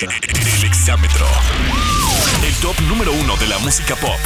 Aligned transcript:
El 0.00 0.64
Exámetro. 0.64 1.26
El 2.46 2.54
top 2.56 2.78
número 2.82 3.12
uno 3.12 3.36
de 3.36 3.48
la 3.48 3.58
música 3.58 3.96
pop. 3.96 4.20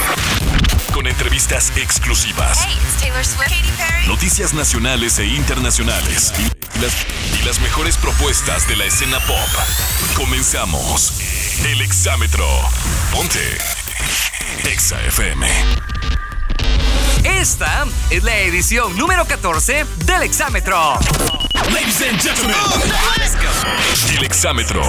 Con 0.93 1.07
entrevistas 1.07 1.71
exclusivas. 1.77 2.59
Hey, 2.63 2.77
it's 2.79 3.01
Taylor 3.01 3.25
Swift, 3.25 3.49
Katy 3.49 3.71
Perry. 3.75 4.07
Noticias 4.07 4.53
nacionales 4.53 5.17
e 5.17 5.25
internacionales. 5.25 6.31
Y 6.75 6.79
las, 6.79 6.93
y 7.41 7.45
las 7.45 7.59
mejores 7.61 7.97
propuestas 7.97 8.67
de 8.67 8.75
la 8.75 8.85
escena 8.85 9.19
pop. 9.21 9.49
Comenzamos. 10.15 11.19
El 11.65 11.81
Exámetro. 11.81 12.47
Ponte. 13.11 13.57
Exa 14.65 15.01
FM. 15.01 15.47
Esta 17.23 17.85
es 18.09 18.23
la 18.23 18.37
edición 18.39 18.97
número 18.97 19.25
14 19.25 19.85
del 20.05 20.23
Exámetro. 20.23 20.99
Ladies 21.71 22.01
and 22.01 22.19
gentlemen. 22.21 22.55
El 24.17 24.25
Exámetro. 24.25 24.81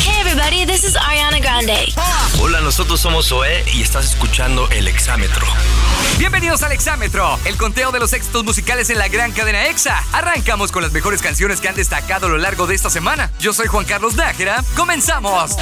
Hey 0.00 0.16
everybody, 0.20 0.64
this 0.64 0.84
is 0.84 0.96
Ariana 0.96 1.38
Grande. 1.38 1.92
Hola, 2.40 2.60
nosotros 2.60 3.00
somos 3.00 3.28
Zoé 3.28 3.64
y 3.74 3.82
estás 3.82 4.06
escuchando 4.06 4.68
El 4.70 4.88
Exámetro. 4.88 5.46
Bienvenidos 6.18 6.62
al 6.62 6.72
Exámetro, 6.72 7.38
el 7.44 7.56
conteo 7.56 7.92
de 7.92 8.00
los 8.00 8.12
éxitos 8.12 8.44
musicales 8.44 8.88
en 8.90 8.98
la 8.98 9.08
gran 9.08 9.32
cadena 9.32 9.66
EXA. 9.66 10.02
Arrancamos 10.12 10.72
con 10.72 10.82
las 10.82 10.92
mejores 10.92 11.20
canciones 11.20 11.60
que 11.60 11.68
han 11.68 11.74
destacado 11.74 12.26
a 12.26 12.30
lo 12.30 12.38
largo 12.38 12.66
de 12.66 12.74
esta 12.74 12.88
semana. 12.88 13.30
Yo 13.38 13.52
soy 13.52 13.66
Juan 13.66 13.84
Carlos 13.84 14.14
Nájera. 14.14 14.64
¡Comenzamos! 14.74 15.56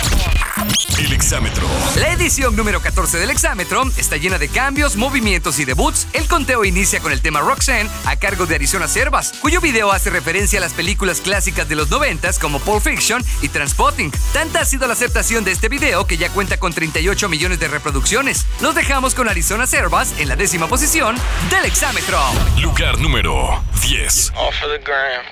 El 0.98 1.12
Exámetro. 1.12 1.66
La 1.96 2.12
edición 2.12 2.54
número 2.54 2.80
14 2.80 3.18
del 3.18 3.30
Exámetro 3.30 3.84
está 3.96 4.16
llena 4.16 4.38
de 4.38 4.48
cambios, 4.48 4.96
movimientos 4.96 5.58
y 5.58 5.64
debuts. 5.64 6.03
El 6.12 6.28
conteo 6.28 6.64
inicia 6.64 7.00
con 7.00 7.12
el 7.12 7.20
tema 7.20 7.40
Roxanne 7.40 7.90
a 8.04 8.16
cargo 8.16 8.46
de 8.46 8.54
Arizona 8.54 8.88
Servas, 8.88 9.32
cuyo 9.40 9.60
video 9.60 9.92
hace 9.92 10.10
referencia 10.10 10.58
a 10.58 10.62
las 10.62 10.72
películas 10.72 11.20
clásicas 11.20 11.68
de 11.68 11.76
los 11.76 11.90
90 11.90 12.24
como 12.40 12.58
Pulp 12.60 12.82
Fiction 12.82 13.24
y 13.42 13.48
Transpotting. 13.48 14.12
Tanta 14.32 14.60
ha 14.60 14.64
sido 14.64 14.86
la 14.86 14.94
aceptación 14.94 15.44
de 15.44 15.52
este 15.52 15.68
video 15.68 16.06
que 16.06 16.16
ya 16.16 16.30
cuenta 16.30 16.58
con 16.58 16.72
38 16.72 17.28
millones 17.28 17.60
de 17.60 17.68
reproducciones. 17.68 18.46
Los 18.60 18.74
dejamos 18.74 19.14
con 19.14 19.28
Arizona 19.28 19.66
Servas 19.66 20.18
en 20.18 20.28
la 20.28 20.36
décima 20.36 20.68
posición 20.68 21.16
del 21.50 21.64
Exámetro. 21.64 22.18
Lugar 22.60 22.98
número 22.98 23.62
10. 23.82 24.32
All 24.36 24.52
for 24.52 24.68
the 24.68 24.78
gram. 24.84 25.24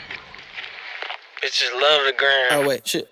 Bitches 1.42 1.72
love 1.72 2.02
the 2.06 2.14
gram. 2.16 2.60
Oh 2.64 2.68
wait, 2.68 2.84
shit. 2.84 3.11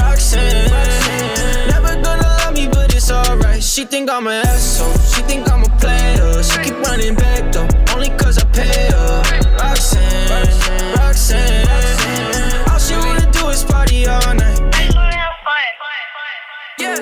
Roxanne. 0.00 0.70
Never 1.68 1.94
gonna 2.02 2.28
love 2.40 2.54
me, 2.54 2.68
but 2.68 2.94
it's 2.94 3.10
alright. 3.10 3.62
She 3.62 3.84
think 3.84 4.10
I'm 4.10 4.26
an 4.26 4.46
asshole. 4.46 4.92
She 5.12 5.22
think 5.22 5.50
I'm 5.50 5.62
a 5.62 5.70
player. 5.78 6.42
She 6.42 6.58
keep 6.62 6.78
running 6.86 7.14
back 7.14 7.52
though, 7.52 7.68
only 7.94 8.10
cause 8.16 8.38
I 8.38 8.44
pay 8.52 8.88
her. 8.92 9.22
Roxanne, 9.58 10.28
Roxanne. 10.96 12.68
All 12.70 12.78
she 12.78 12.94
wanna 12.94 13.30
do 13.32 13.48
is 13.48 13.64
party 13.64 14.06
all 14.06 14.34
night. 14.34 14.60
Yeah, 16.78 16.96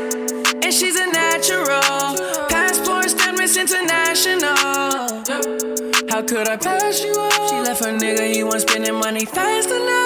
and 0.65 0.73
she's 0.73 0.97
a 0.97 1.07
natural. 1.07 2.17
Passport 2.49 3.07
Miss 3.39 3.57
International. 3.57 4.57
How 6.09 6.23
could 6.23 6.49
I 6.49 6.57
pass 6.57 7.05
you 7.05 7.13
up? 7.13 7.33
She 7.51 7.57
left 7.61 7.85
her 7.85 7.93
nigga, 7.93 8.33
he 8.35 8.43
wasn't 8.43 8.71
spending 8.71 8.95
money 8.95 9.27
fast 9.27 9.71
enough. 9.71 10.06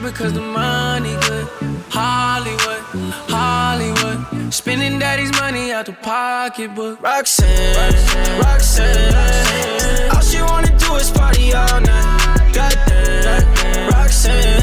Could 0.00 0.14
trip 0.14 0.14
because 0.14 0.32
the 0.32 0.40
money 0.40 1.14
good. 1.28 1.46
Hollywood, 1.90 2.82
Hollywood. 3.28 4.52
Spending 4.52 4.98
daddy's 4.98 5.32
money 5.40 5.72
out 5.72 5.86
the 5.86 5.92
pocketbook. 5.92 7.02
Roxanne, 7.02 8.40
Roxanne. 8.40 10.10
All 10.12 10.20
she 10.20 10.40
wanna 10.42 10.76
do 10.78 10.94
is 10.96 11.10
party 11.10 11.52
all 11.52 11.80
night. 11.80 12.52
Goddamn, 12.52 13.90
Roxanne. 13.92 14.62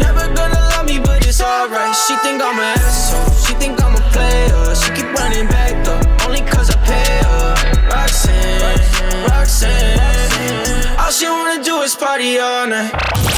Never 0.00 0.26
gonna 0.34 0.60
love 0.72 0.86
me, 0.86 0.98
but 0.98 1.26
it's 1.26 1.40
alright. 1.40 1.94
She 1.94 2.14
think 2.16 2.42
I'm 2.42 2.58
an 2.58 2.78
asshole. 2.78 3.34
She 3.44 3.54
think 3.54 3.82
I'm 3.82 3.94
a 3.94 4.00
player. 4.12 4.74
She 4.74 4.90
keep 4.92 5.12
running 5.18 5.46
back 5.48 5.84
though, 5.84 6.26
only 6.26 6.40
cause 6.42 6.70
I 6.70 6.76
pay 6.84 7.20
her. 7.26 7.54
Roxanne, 7.88 9.28
Roxanne. 9.28 10.98
All 10.98 11.10
she 11.10 11.26
wanna 11.26 11.62
do 11.62 11.82
is 11.82 11.94
party 11.94 12.38
all 12.38 12.66
night. 12.66 13.29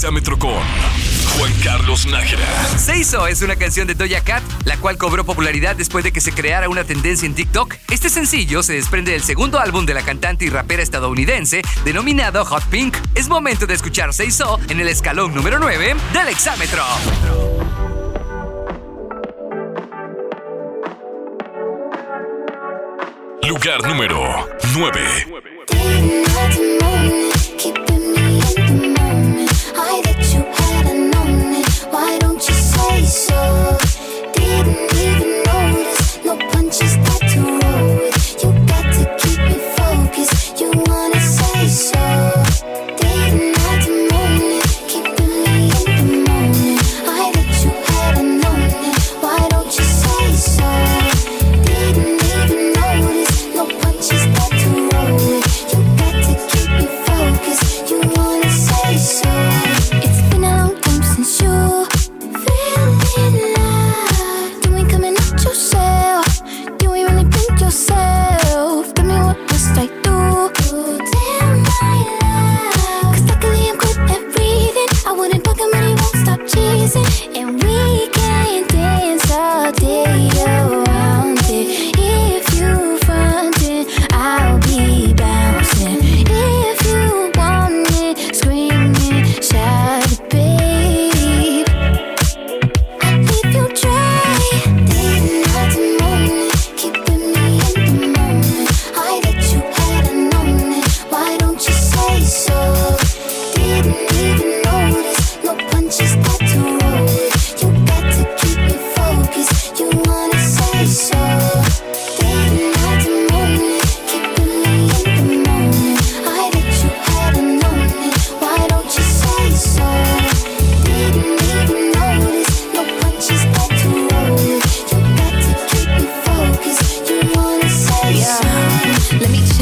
Exámetro 0.00 0.38
con 0.38 0.54
Juan 1.36 1.52
Carlos 1.62 2.06
Nájera. 2.06 2.46
Se 2.78 2.96
hizo 2.96 3.26
es 3.26 3.42
una 3.42 3.56
canción 3.56 3.86
de 3.86 3.94
Doja 3.94 4.22
Cat, 4.22 4.42
la 4.64 4.78
cual 4.78 4.96
cobró 4.96 5.26
popularidad 5.26 5.76
después 5.76 6.02
de 6.02 6.10
que 6.10 6.22
se 6.22 6.32
creara 6.32 6.70
una 6.70 6.84
tendencia 6.84 7.26
en 7.26 7.34
TikTok. 7.34 7.74
Este 7.90 8.08
sencillo 8.08 8.62
se 8.62 8.72
desprende 8.72 9.12
del 9.12 9.22
segundo 9.22 9.58
álbum 9.58 9.84
de 9.84 9.92
la 9.92 10.00
cantante 10.00 10.46
y 10.46 10.48
rapera 10.48 10.82
estadounidense, 10.82 11.60
denominado 11.84 12.46
Hot 12.46 12.64
Pink. 12.70 12.96
Es 13.14 13.28
momento 13.28 13.66
de 13.66 13.74
escuchar 13.74 14.14
Se 14.14 14.24
hizo 14.24 14.58
en 14.70 14.80
el 14.80 14.88
escalón 14.88 15.34
número 15.34 15.58
9 15.58 15.94
del 16.14 16.28
Exámetro. 16.28 16.82
Lugar 23.42 23.86
número 23.86 24.48
9. 24.72 25.00
So? 33.10 33.89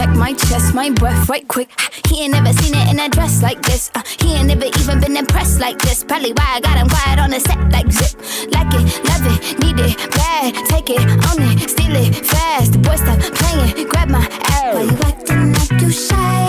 My 0.07 0.33
chest, 0.33 0.75
my 0.75 0.91
breath 0.91 1.29
right 1.29 1.47
quick. 1.49 1.69
He 2.07 2.23
ain't 2.23 2.33
never 2.33 2.53
seen 2.53 2.75
it 2.75 2.89
in 2.91 3.01
a 3.01 3.09
dress 3.09 3.43
like 3.43 3.61
this. 3.63 3.91
Uh, 3.95 4.03
he 4.21 4.35
ain't 4.35 4.47
never 4.47 4.67
even 4.67 5.01
been 5.01 5.17
impressed 5.17 5.61
like 5.61 5.79
this. 5.79 6.05
Probably 6.05 6.33
why 6.33 6.47
I 6.57 6.61
got 6.61 6.77
him 6.79 6.89
quiet 6.89 7.19
on 7.19 7.31
the 7.31 7.41
set 7.41 7.59
like 7.73 7.91
zip. 7.91 8.15
Like 8.53 8.73
it, 8.75 8.87
love 9.05 9.27
it, 9.27 9.59
need 9.59 9.79
it, 9.81 10.11
bad. 10.13 10.55
Take 10.67 10.91
it, 10.91 11.01
own 11.01 11.43
it, 11.51 11.71
steal 11.71 11.97
it, 11.97 12.15
fast. 12.25 12.73
The 12.73 12.79
boy 12.79 12.97
stop 12.97 13.19
playing, 13.19 13.89
grab 13.89 14.09
my 14.09 14.27
ass. 14.61 14.75
Why 14.75 14.83
you 14.83 14.99
acting 15.03 15.53
like 15.55 15.83
you 15.83 15.91
shy? 15.91 16.49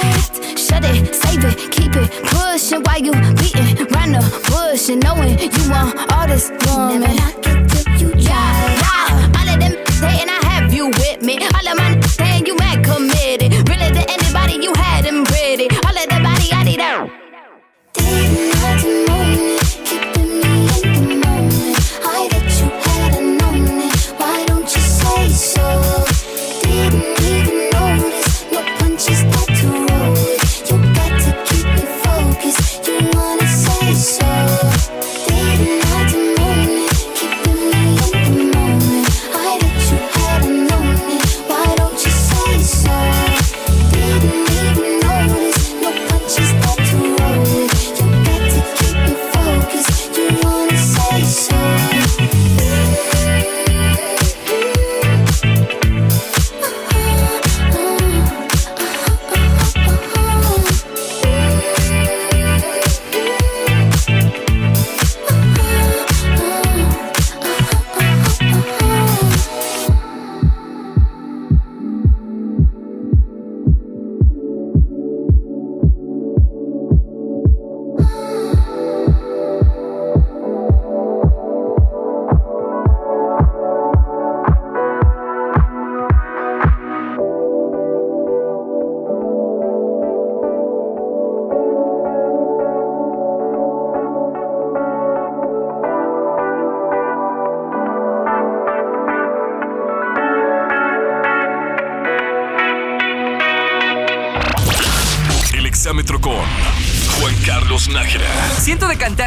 Shut 0.55 0.85
it, 0.85 1.15
save 1.15 1.43
it, 1.43 1.71
keep 1.71 1.95
it 1.95 2.09
pushing. 2.29 2.83
Why 2.83 2.97
you 2.97 3.13
beating 3.35 3.87
round 3.93 4.15
the 4.15 4.21
bush 4.49 4.89
and 4.89 5.01
knowing 5.03 5.39
you 5.39 5.71
want 5.71 5.97
all 6.13 6.27
this 6.27 6.49
woman? 6.67 7.01
Never 7.01 7.13
knock 7.15 7.47
it 7.47 7.69
till 7.69 7.97
you 7.97 8.11
try. 8.23 8.77
Yeah, 8.77 9.31
all 9.37 9.49
of 9.49 9.59
them 9.59 9.73
saying 9.99 10.29
I 10.29 10.39
have 10.45 10.73
you 10.73 10.87
with 10.87 11.21
me. 11.23 11.39
All 11.39 11.67
of 11.67 11.77
my 11.77 11.98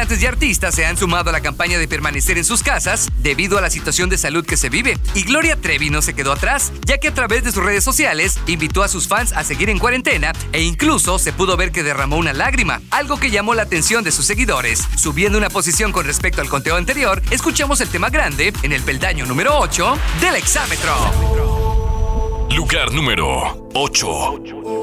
cantantes 0.03 0.23
y 0.23 0.27
artistas 0.27 0.75
se 0.75 0.85
han 0.85 0.97
sumado 0.97 1.29
a 1.29 1.33
la 1.33 1.39
campaña 1.39 1.77
de 1.77 1.87
permanecer 1.87 2.37
en 2.37 2.43
sus 2.43 2.61
casas 2.61 3.07
debido 3.19 3.57
a 3.57 3.61
la 3.61 3.69
situación 3.69 4.09
de 4.09 4.17
salud 4.17 4.45
que 4.45 4.57
se 4.57 4.67
vive. 4.67 4.97
Y 5.15 5.23
Gloria 5.23 5.55
Trevi 5.55 5.89
no 5.89 6.01
se 6.01 6.13
quedó 6.13 6.33
atrás, 6.33 6.73
ya 6.85 6.97
que 6.97 7.07
a 7.07 7.13
través 7.13 7.45
de 7.45 7.53
sus 7.53 7.63
redes 7.63 7.85
sociales 7.85 8.37
invitó 8.45 8.83
a 8.83 8.89
sus 8.89 9.07
fans 9.07 9.31
a 9.31 9.45
seguir 9.45 9.69
en 9.69 9.79
cuarentena 9.79 10.33
e 10.51 10.61
incluso 10.61 11.19
se 11.19 11.31
pudo 11.31 11.55
ver 11.55 11.71
que 11.71 11.83
derramó 11.83 12.17
una 12.17 12.33
lágrima, 12.33 12.81
algo 12.91 13.17
que 13.17 13.31
llamó 13.31 13.53
la 13.53 13.61
atención 13.61 14.03
de 14.03 14.11
sus 14.11 14.25
seguidores. 14.25 14.85
Subiendo 14.97 15.37
una 15.37 15.49
posición 15.49 15.93
con 15.93 16.05
respecto 16.05 16.41
al 16.41 16.49
conteo 16.49 16.75
anterior, 16.75 17.21
escuchamos 17.31 17.79
el 17.79 17.87
tema 17.87 18.09
grande 18.09 18.51
en 18.61 18.73
el 18.73 18.81
peldaño 18.81 19.25
número 19.25 19.57
8 19.57 19.97
del 20.19 20.35
exámetro. 20.35 20.93
Lugar 22.53 22.91
número 22.91 23.69
8. 23.73 24.82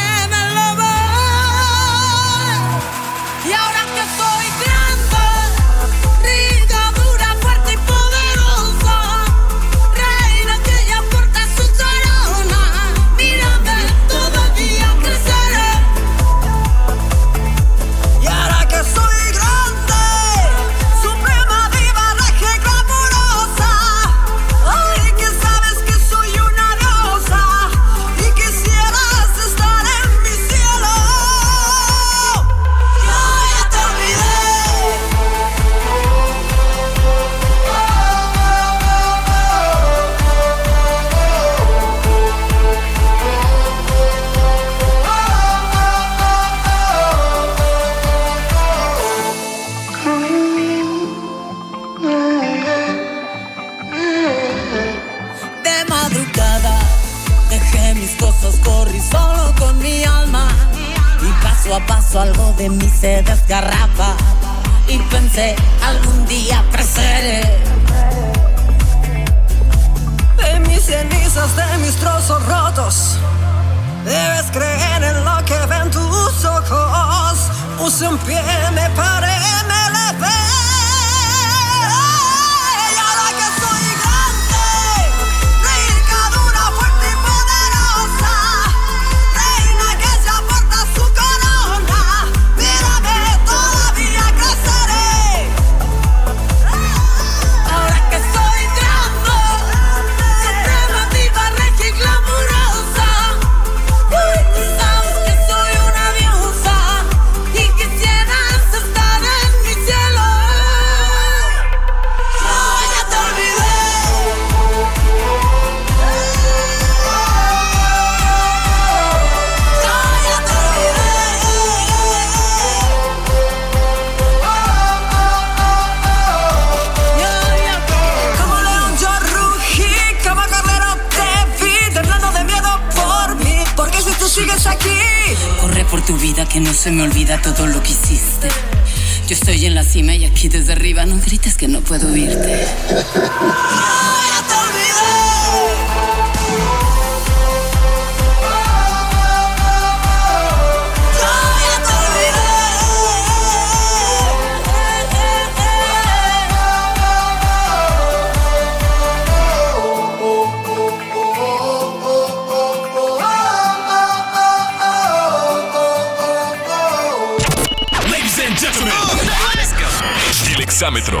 el 170.55 170.61
exámetro. 170.61 171.19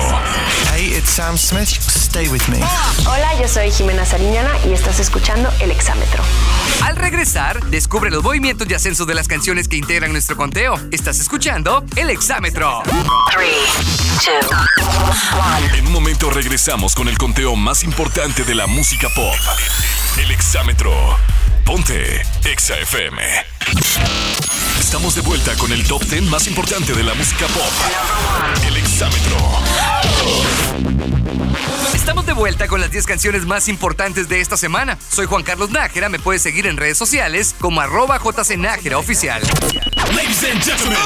Hey, 0.73 0.93
it's 0.97 1.09
Sam 1.09 1.37
Smith. 1.37 1.67
Stay 1.67 2.27
with 2.27 2.47
me. 2.49 2.57
Hola, 3.05 3.39
yo 3.39 3.47
soy 3.47 3.71
Jimena 3.71 4.05
Sariñana 4.05 4.51
y 4.65 4.73
estás 4.73 4.99
escuchando 4.99 5.49
El 5.59 5.71
Exámetro. 5.71 6.23
Al 6.83 6.95
regresar, 6.95 7.63
descubre 7.67 8.09
los 8.09 8.23
movimientos 8.23 8.67
de 8.67 8.75
ascenso 8.75 9.05
de 9.05 9.15
las 9.15 9.27
canciones 9.27 9.67
que 9.67 9.77
integran 9.77 10.11
nuestro 10.11 10.35
conteo. 10.35 10.79
Estás 10.91 11.19
escuchando 11.19 11.83
El 11.95 12.09
Exámetro. 12.09 12.83
En 15.73 15.87
un 15.87 15.93
momento 15.93 16.29
regresamos 16.29 16.95
con 16.95 17.07
el 17.07 17.17
conteo 17.17 17.55
más 17.55 17.83
importante 17.83 18.43
de 18.43 18.55
la 18.55 18.67
música 18.67 19.07
pop. 19.15 19.35
El 20.17 20.31
exámetro. 20.31 20.91
Ponte 21.65 22.21
Exa 22.43 22.77
FM. 22.79 23.21
Estamos 24.91 25.15
de 25.15 25.21
vuelta 25.21 25.55
con 25.55 25.71
el 25.71 25.87
top 25.87 26.03
10 26.03 26.23
más 26.23 26.47
importante 26.47 26.91
de 26.91 27.01
la 27.01 27.13
música 27.13 27.47
pop. 27.47 27.63
El 28.67 28.75
exámetro. 28.75 29.37
Estamos 31.93 32.25
de 32.25 32.33
vuelta 32.33 32.67
con 32.67 32.81
las 32.81 32.91
10 32.91 33.05
canciones 33.05 33.45
más 33.45 33.69
importantes 33.69 34.27
de 34.27 34.41
esta 34.41 34.57
semana. 34.57 34.97
Soy 35.09 35.27
Juan 35.27 35.43
Carlos 35.43 35.69
Nájera, 35.69 36.09
me 36.09 36.19
puedes 36.19 36.41
seguir 36.41 36.67
en 36.67 36.75
redes 36.75 36.97
sociales 36.97 37.55
como 37.57 37.79
arroba 37.79 38.19
jcnájera 38.19 38.97
oficial. 38.97 39.41
Ladies 40.13 40.43
and 40.43 40.61
gentlemen, 40.61 40.97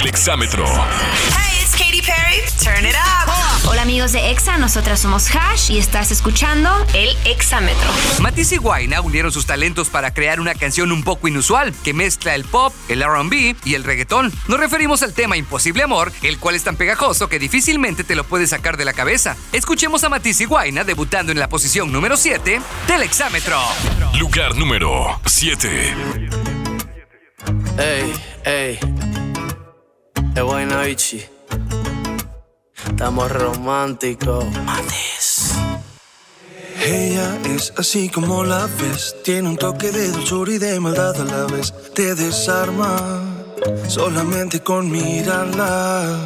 el 0.00 0.06
exámetro. 0.06 0.64
Hey, 0.64 1.60
it's 1.62 1.72
Katy 1.72 2.00
Perry. 2.00 2.40
Turn 2.64 2.86
it 2.86 2.94
up. 2.94 3.21
Hola 3.68 3.82
amigos 3.82 4.12
de 4.12 4.30
Exa, 4.30 4.58
nosotras 4.58 5.00
somos 5.00 5.28
Hash 5.34 5.70
y 5.70 5.78
estás 5.78 6.10
escuchando 6.10 6.70
El 6.94 7.16
Exámetro. 7.24 7.88
Matisse 8.20 8.52
y 8.52 8.56
Guayna 8.58 9.00
unieron 9.00 9.30
sus 9.30 9.46
talentos 9.46 9.88
para 9.88 10.12
crear 10.12 10.40
una 10.40 10.54
canción 10.54 10.90
un 10.90 11.04
poco 11.04 11.28
inusual 11.28 11.72
que 11.84 11.94
mezcla 11.94 12.34
el 12.34 12.44
pop, 12.44 12.74
el 12.88 13.02
RB 13.04 13.56
y 13.64 13.74
el 13.74 13.84
reggaetón. 13.84 14.32
Nos 14.48 14.58
referimos 14.58 15.02
al 15.02 15.14
tema 15.14 15.36
Imposible 15.36 15.84
Amor, 15.84 16.12
el 16.22 16.38
cual 16.38 16.56
es 16.56 16.64
tan 16.64 16.76
pegajoso 16.76 17.28
que 17.28 17.38
difícilmente 17.38 18.04
te 18.04 18.16
lo 18.16 18.24
puedes 18.24 18.50
sacar 18.50 18.76
de 18.76 18.84
la 18.84 18.92
cabeza. 18.92 19.36
Escuchemos 19.52 20.02
a 20.04 20.08
Matisse 20.08 20.42
y 20.42 20.44
Guayna 20.46 20.84
debutando 20.84 21.32
en 21.32 21.38
la 21.38 21.48
posición 21.48 21.92
número 21.92 22.16
7 22.16 22.60
del 22.88 23.02
Exámetro. 23.02 23.60
Lugar 24.18 24.56
número 24.56 25.20
7. 25.24 25.94
Ey, 27.78 28.12
ey. 28.44 28.78
Estamos 32.88 33.30
románticos. 33.30 34.44
Matis. 34.64 35.54
Ella 36.84 37.38
es 37.44 37.72
así 37.76 38.08
como 38.08 38.42
la 38.44 38.66
ves, 38.80 39.14
tiene 39.22 39.48
un 39.50 39.56
toque 39.56 39.92
de 39.92 40.10
dulzura 40.10 40.52
y 40.52 40.58
de 40.58 40.80
maldad 40.80 41.20
a 41.20 41.24
la 41.24 41.44
vez. 41.44 41.72
Te 41.94 42.14
desarma 42.14 43.22
solamente 43.88 44.60
con 44.60 44.90
mirarla. 44.90 46.18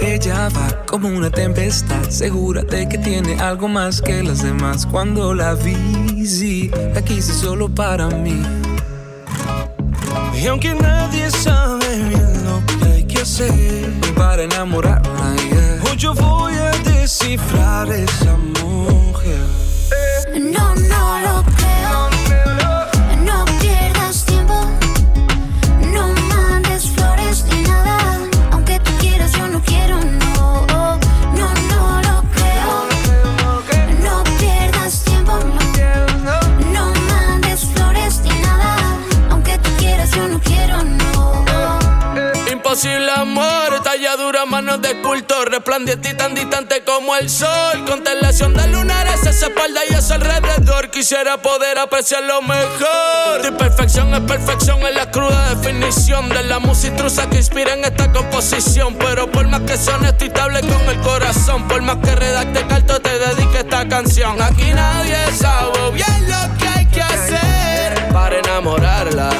Ella 0.00 0.48
va 0.48 0.84
como 0.86 1.08
una 1.08 1.30
tempestad, 1.30 2.08
segura 2.10 2.62
de 2.62 2.88
que 2.88 2.98
tiene 2.98 3.40
algo 3.40 3.68
más 3.68 4.02
que 4.02 4.22
las 4.22 4.42
demás. 4.42 4.84
Cuando 4.84 5.32
la 5.32 5.54
vi, 5.54 6.26
sí, 6.26 6.70
la 6.92 7.02
quise 7.02 7.32
solo 7.32 7.68
para 7.68 8.08
mí. 8.08 8.42
Y 10.36 10.46
aunque 10.48 10.74
nadie 10.74 11.30
sabe 11.30 11.63
para 14.14 14.42
enamorarla, 14.42 15.34
yeah. 15.48 15.80
hoy 15.90 15.96
yo 15.96 16.12
voy 16.12 16.52
a 16.52 16.70
descifrar 16.82 17.90
esa 17.90 18.36
mujer. 18.36 19.40
No, 20.38 20.74
no 20.74 21.20
lo 21.20 21.53
de 44.80 45.00
culto, 45.02 45.44
resplandeciente 45.44 46.10
y 46.10 46.14
tan 46.14 46.34
distante 46.34 46.82
como 46.84 47.14
el 47.16 47.30
sol. 47.30 47.84
Constelación 47.86 48.54
de 48.54 48.66
lunares, 48.68 49.24
esa 49.26 49.46
espalda 49.46 49.80
y 49.88 49.94
ese 49.94 50.14
alrededor. 50.14 50.90
Quisiera 50.90 51.40
poder 51.40 51.78
apreciar 51.78 52.22
lo 52.24 52.42
mejor. 52.42 53.42
Tu 53.42 53.56
perfección 53.56 54.12
es 54.14 54.20
perfección, 54.20 54.80
es 54.82 54.94
la 54.94 55.10
cruda 55.10 55.54
definición 55.54 56.28
de 56.28 56.42
la 56.44 56.58
musitrusa 56.58 57.28
que 57.28 57.36
inspira 57.36 57.74
en 57.74 57.84
esta 57.84 58.10
composición. 58.12 58.96
Pero 58.96 59.30
por 59.30 59.46
más 59.48 59.60
que 59.60 59.76
sea 59.76 59.96
honesto 59.96 60.24
y 60.24 60.28
estable 60.28 60.60
con 60.60 60.82
el 60.88 60.98
corazón, 61.00 61.68
por 61.68 61.82
más 61.82 61.96
que 61.96 62.14
redacte 62.14 62.66
carto, 62.66 63.00
te 63.00 63.18
dedique 63.18 63.58
esta 63.58 63.86
canción. 63.86 64.40
Aquí 64.42 64.72
nadie 64.72 65.16
sabe 65.36 65.90
bien 65.92 66.28
lo 66.28 66.58
que 66.58 66.68
hay 66.68 66.86
que 66.86 67.02
hacer 67.02 68.08
para 68.12 68.38
enamorarla. 68.38 69.30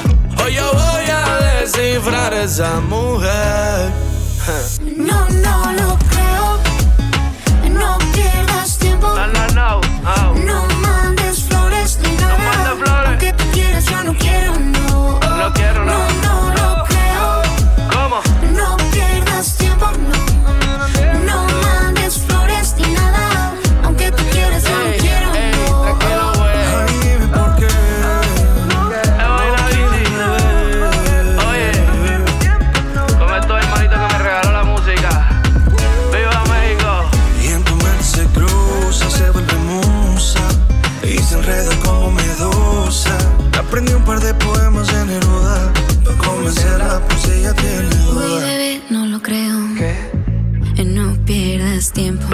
Hoy 0.45 0.55
yo 0.55 0.71
voy 0.73 1.11
a 1.11 1.61
descifrar 1.61 2.35
esa 2.35 2.81
mujer. 2.81 4.14
No, 4.47 5.27
no 5.31 5.73
lo 5.73 5.99
creo. 6.11 6.59
No 7.71 7.97
pierdas 8.13 8.77
tiempo. 8.79 9.15
No 10.45 10.67
mandes 10.83 11.45
flores 11.45 11.99
ni 12.03 12.15
nada. 12.17 13.07
Aunque 13.09 13.33
tú 13.33 13.45
quieras, 13.55 13.87
yo 13.87 14.05
no 14.05 14.15
quiero, 14.19 14.59
no. 14.59 15.19
No 15.21 15.53
quiero, 15.55 15.85
no. 15.87 15.93
No, 15.93 15.99
no 15.99 16.14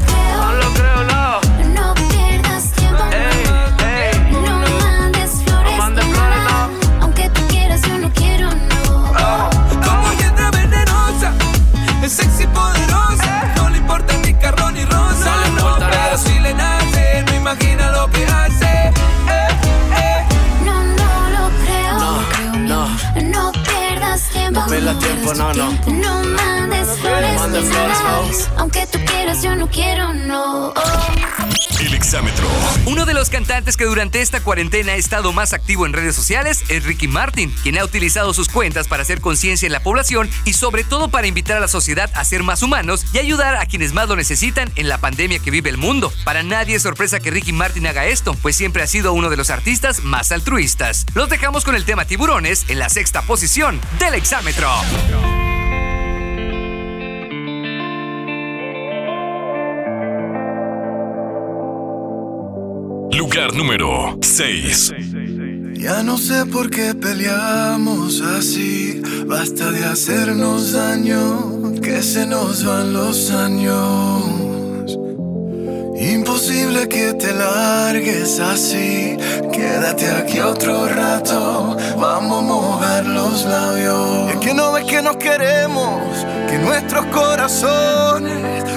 cantantes 33.68 33.78
que 33.78 33.86
durante 33.86 34.22
esta 34.22 34.42
cuarentena 34.42 34.94
ha 34.94 34.96
estado 34.96 35.34
más 35.34 35.52
activo 35.52 35.86
en 35.86 35.92
redes 35.92 36.16
sociales 36.16 36.64
es 36.70 36.86
Ricky 36.86 37.08
Martin, 37.08 37.54
quien 37.64 37.78
ha 37.78 37.84
utilizado 37.84 38.34
sus 38.34 38.48
cuentas 38.48 38.88
para 38.88 39.02
hacer 39.02 39.20
conciencia 39.20 39.66
en 39.66 39.74
la 39.74 39.82
población 39.82 40.30
y 40.46 40.54
sobre 40.54 40.86
todo 40.86 41.10
para 41.10 41.28
invitar 41.28 41.58
a 41.58 41.60
la 41.60 41.68
sociedad 41.68 42.10
a 42.14 42.24
ser 42.24 42.44
más 42.44 42.62
humanos 42.62 43.06
y 43.12 43.18
ayudar 43.18 43.56
a 43.56 43.66
quienes 43.66 43.92
más 43.94 44.08
lo 44.08 44.16
necesitan 44.16 44.72
en 44.76 44.88
la 44.88 45.00
pandemia 45.00 45.40
que 45.40 45.52
vive 45.52 45.70
el 45.70 45.78
mundo. 45.78 46.14
Para 46.24 46.44
nadie 46.44 46.76
es 46.76 46.84
sorpresa 46.84 47.20
que 47.20 47.32
Ricky 47.32 47.52
Martin 47.52 47.88
haga 47.88 48.06
esto, 48.06 48.36
pues 48.36 48.56
siempre 48.56 48.84
ha 48.84 48.88
sido 48.88 49.12
uno 49.12 49.30
de 49.30 49.38
los 49.38 49.50
artistas 49.50 50.02
más 50.02 50.32
altruistas. 50.32 51.06
Los 51.14 51.28
dejamos 51.28 51.66
con 51.66 51.76
el 51.76 51.84
tema 51.84 52.06
tiburones 52.06 52.66
en 52.70 52.80
la 52.80 52.90
sexta 52.90 53.22
posición 53.24 53.82
del 54.00 54.14
exámetro. 54.14 54.72
Lugar 63.18 63.51
número 63.56 64.16
6. 64.22 64.94
Ya 65.74 66.03
no 66.03 66.20
sé 66.20 66.46
por 66.46 66.70
qué 66.70 66.94
peleamos 66.94 68.22
así. 68.22 69.01
Basta 69.25 69.72
de 69.72 69.86
hacernos 69.86 70.74
daño, 70.74 71.74
que 71.82 72.03
se 72.03 72.27
nos 72.27 72.64
van 72.64 72.94
los 72.94 73.32
años. 73.32 74.98
Imposible 76.00 76.88
que 76.88 77.16
te 77.16 77.34
largues 77.34 78.40
así. 78.40 79.18
Quédate 79.51 80.12
aquí 80.12 80.40
otro 80.40 80.88
rato. 80.88 81.75
Vamos 81.98 82.44
a 82.44 82.46
mojar 82.46 83.06
los 83.08 83.46
labios. 83.46 84.30
Es 84.30 84.38
que 84.38 84.53
no 84.53 84.74
ves 84.74 84.86
que 84.86 85.01
nos 85.01 85.18
queremos, 85.18 86.03
que 86.48 86.60
nuestros 86.60 87.08
corazones 87.08 88.76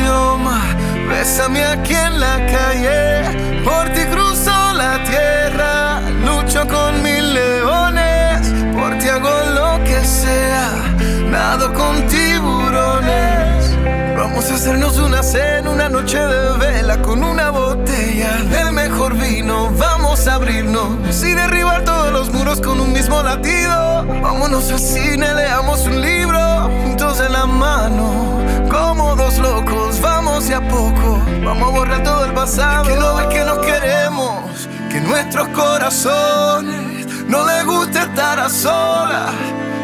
Bésame 1.21 1.63
aquí 1.63 1.93
en 1.93 2.19
la 2.19 2.35
calle, 2.47 3.61
por 3.63 3.87
ti 3.93 4.01
cruzo 4.11 4.73
la 4.73 5.03
tierra, 5.03 6.01
lucho 6.25 6.67
con 6.67 7.03
mil 7.03 7.35
leones, 7.35 8.51
por 8.73 8.97
ti 8.97 9.07
hago 9.07 9.29
lo 9.53 9.83
que 9.83 10.03
sea, 10.03 10.71
nado 11.29 11.71
con 11.73 12.07
tiburones. 12.07 13.77
Vamos 14.17 14.49
a 14.49 14.55
hacernos 14.55 14.97
una 14.97 15.21
cena, 15.21 15.69
una 15.69 15.89
noche 15.89 16.17
de 16.17 16.57
vela 16.57 16.99
con 17.03 17.23
una 17.23 17.51
botella 17.51 18.37
del 18.49 18.71
mejor 18.71 19.13
vino. 19.13 19.69
Vamos 19.77 20.27
a 20.27 20.33
abrirnos 20.33 21.23
y 21.23 21.33
derribar 21.35 21.83
todos 21.83 22.11
los 22.11 22.33
muros 22.33 22.59
con 22.61 22.79
un 22.81 22.93
mismo 22.93 23.21
latido. 23.21 24.07
Vámonos 24.23 24.71
al 24.71 24.79
cine, 24.79 25.35
leamos 25.35 25.85
un 25.85 26.01
libro 26.01 26.67
juntos 26.83 27.19
en 27.19 27.31
la 27.31 27.45
mano. 27.45 28.41
Como 28.71 29.15
dos 29.15 29.37
locos, 29.37 30.01
vamos 30.01 30.47
de 30.47 30.55
a. 30.55 30.70
Vamos 31.43 31.69
a 31.69 31.71
borrar 31.71 32.03
todo 32.03 32.25
el 32.25 32.33
pasado. 32.33 32.83
Es 32.83 32.89
que 32.89 32.95
no 32.99 33.29
que 33.29 33.43
nos 33.43 33.59
queremos, 33.59 34.69
que 34.89 35.01
nuestros 35.01 35.47
corazones 35.49 37.25
no 37.27 37.45
les 37.45 37.65
gusta 37.65 38.03
estar 38.03 38.39
a 38.39 38.49
solas. 38.49 39.31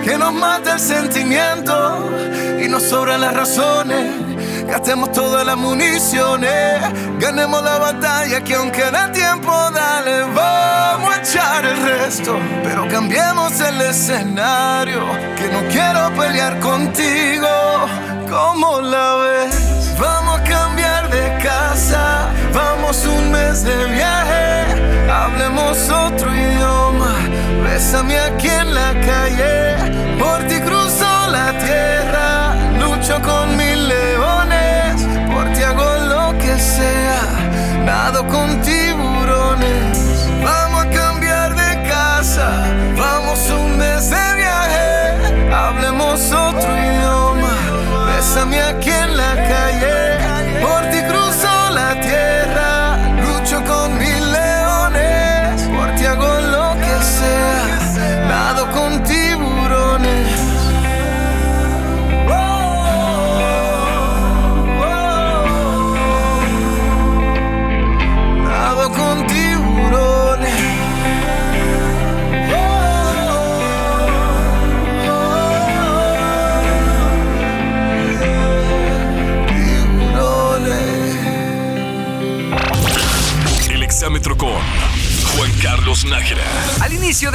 Que 0.03 0.17
nos 0.17 0.33
mata 0.33 0.73
el 0.73 0.79
sentimiento 0.79 2.09
y 2.63 2.67
nos 2.69 2.83
sobran 2.83 3.21
las 3.21 3.33
razones. 3.33 4.13
Gastemos 4.67 5.11
todas 5.11 5.45
las 5.45 5.57
municiones, 5.57 6.81
ganemos 7.19 7.63
la 7.63 7.77
batalla 7.77 8.43
que 8.43 8.55
aunque 8.55 8.83
da 8.91 9.11
tiempo, 9.11 9.51
dale, 9.73 10.23
vamos 10.33 11.13
a 11.13 11.21
echar 11.21 11.65
el 11.65 11.77
resto. 11.83 12.37
Pero 12.63 12.87
cambiemos 12.87 13.59
el 13.61 13.81
escenario, 13.81 15.01
que 15.37 15.49
no 15.49 15.59
quiero 15.69 16.13
pelear 16.17 16.59
contigo. 16.59 17.47
¿Cómo 18.29 18.81
la 18.81 19.15
ves? 19.15 19.97
Vamos 19.99 20.39
a 20.39 20.43
cambiar 20.43 20.66
casa, 21.39 22.31
vamos 22.53 23.05
un 23.05 23.31
mes 23.31 23.63
de 23.63 23.85
viaje, 23.85 25.11
hablemos 25.11 25.89
otro 25.89 26.33
idioma. 26.33 27.15
Bésame 27.63 28.17
aquí 28.19 28.47
en 28.47 28.73
la 28.73 28.93
calle, 29.09 29.75
por 30.19 30.39
ti 30.47 30.59
cruzo 30.59 31.09
la 31.31 31.51
tierra, 31.63 32.16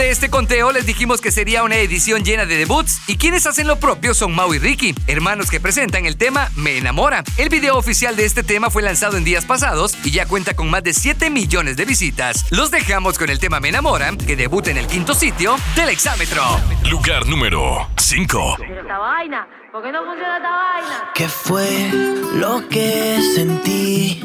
de 0.02 0.10
este 0.10 0.30
conteo 0.30 0.72
les 0.72 0.84
dijimos 0.84 1.20
que 1.20 1.30
sería 1.30 1.62
una 1.62 1.76
edición 1.76 2.24
llena 2.24 2.44
de 2.44 2.56
debuts 2.56 3.08
y 3.08 3.18
quienes 3.18 3.46
hacen 3.46 3.68
lo 3.68 3.76
propio 3.76 4.14
son 4.14 4.34
Mau 4.34 4.52
y 4.52 4.58
Ricky, 4.58 4.96
hermanos 5.06 5.48
que 5.48 5.60
presentan 5.60 6.06
el 6.06 6.16
tema 6.16 6.48
Me 6.56 6.76
enamora. 6.76 7.22
El 7.36 7.50
video 7.50 7.76
oficial 7.76 8.16
de 8.16 8.24
este 8.24 8.42
tema 8.42 8.68
fue 8.68 8.82
lanzado 8.82 9.16
en 9.16 9.22
días 9.22 9.44
pasados 9.44 9.96
y 10.02 10.10
ya 10.10 10.26
cuenta 10.26 10.54
con 10.54 10.68
más 10.68 10.82
de 10.82 10.92
7 10.92 11.30
millones 11.30 11.76
de 11.76 11.84
visitas. 11.84 12.46
Los 12.50 12.72
dejamos 12.72 13.16
con 13.16 13.30
el 13.30 13.38
tema 13.38 13.60
Me 13.60 13.68
enamora, 13.68 14.10
que 14.16 14.34
debuta 14.34 14.72
en 14.72 14.78
el 14.78 14.88
quinto 14.88 15.14
sitio 15.14 15.54
del 15.76 15.90
exámetro. 15.90 16.42
Lugar 16.90 17.24
número 17.26 17.88
5. 17.96 18.56
esta 18.60 18.98
vaina? 18.98 19.46
¿Por 19.70 19.84
qué 19.84 19.92
no 19.92 20.04
funciona 20.04 20.36
esta 20.36 20.50
vaina? 20.50 21.10
¿Qué 21.14 21.28
fue 21.28 21.90
lo 22.34 22.68
que 22.68 23.20
sentí 23.36 24.20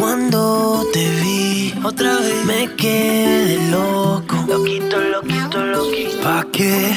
cuando 0.00 0.86
te 0.92 1.08
vi? 1.20 1.74
Otra 1.84 2.18
vez 2.18 2.44
me 2.46 2.74
quedé 2.74 3.70
loco. 3.70 4.36
Loquito, 4.48 4.98
loquito, 4.98 5.58
loquito. 5.64 6.22
¿Pa' 6.22 6.46
qué 6.52 6.94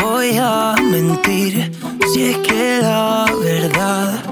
voy 0.00 0.36
a 0.38 0.74
mentir 0.82 1.72
si 2.12 2.24
es 2.30 2.36
que 2.38 2.80
la 2.82 3.26
verdad 3.42 4.22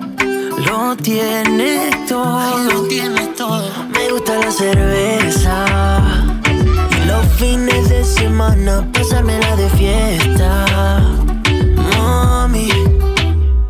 lo 0.66 0.96
tiene 0.96 1.90
todo? 2.06 2.64
Lo 2.64 2.82
tiene 2.88 3.26
todo. 3.28 3.70
Me 3.94 4.12
gusta 4.12 4.38
la 4.38 4.50
cerveza. 4.52 5.64
Y 6.96 7.06
los 7.06 7.26
fines 7.38 7.88
de 7.88 8.04
semana 8.04 8.86
pasármela 8.92 9.56
de 9.56 9.68
fiesta. 9.70 11.02
Mami, 11.96 12.68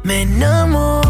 me 0.02 0.22
enamora 0.22 1.09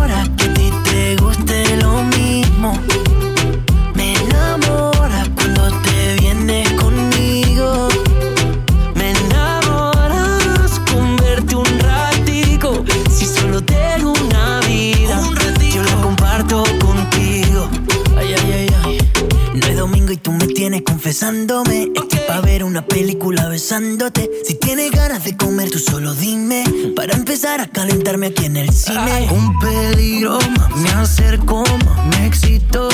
Si 24.44 24.56
tienes 24.56 24.90
ganas 24.90 25.24
de 25.24 25.38
comer, 25.38 25.70
tú 25.70 25.78
solo 25.78 26.12
dime. 26.12 26.64
Para 26.94 27.14
empezar 27.14 27.62
a 27.62 27.66
calentarme 27.66 28.26
aquí 28.26 28.44
en 28.44 28.58
el 28.58 28.70
cine. 28.74 29.26
Un 29.30 29.58
peligro, 29.58 30.38
me 30.76 30.90
acerco, 30.90 31.64
me 32.10 32.26
excito. 32.26 32.90